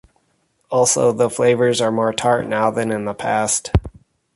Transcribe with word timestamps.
Also, 0.71 1.11
the 1.11 1.29
flavors 1.29 1.79
are 1.79 1.91
more 1.91 2.11
tart 2.11 2.47
now 2.47 2.71
than 2.71 2.91
in 2.91 3.05
the 3.05 3.13
past. 3.13 3.69